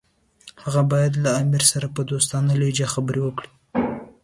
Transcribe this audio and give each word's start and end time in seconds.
هغه 0.63 0.81
باید 0.91 1.13
له 1.23 1.29
امیر 1.41 1.63
سره 1.71 1.87
په 1.95 2.01
دوستانه 2.11 2.51
لهجه 2.61 2.87
خبرې 2.93 3.19
وکړي. 3.23 3.49